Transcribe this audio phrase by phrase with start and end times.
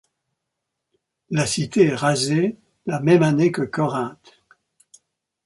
[1.29, 2.57] La cité est rasée
[2.87, 4.41] la même année que Corinthe.